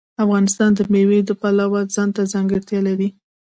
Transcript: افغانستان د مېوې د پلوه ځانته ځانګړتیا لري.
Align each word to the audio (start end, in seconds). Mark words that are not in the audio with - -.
افغانستان 0.23 0.71
د 0.75 0.79
مېوې 0.93 1.19
د 1.25 1.31
پلوه 1.41 1.81
ځانته 1.95 2.21
ځانګړتیا 2.33 2.79
لري. 2.87 3.09